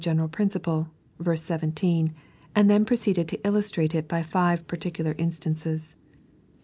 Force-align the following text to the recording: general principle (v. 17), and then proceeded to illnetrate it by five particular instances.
general 0.03 0.27
principle 0.27 0.87
(v. 1.19 1.35
17), 1.35 2.11
and 2.55 2.67
then 2.67 2.83
proceeded 2.85 3.27
to 3.27 3.39
illnetrate 3.45 3.93
it 3.93 4.07
by 4.07 4.23
five 4.23 4.65
particular 4.65 5.13
instances. 5.19 5.93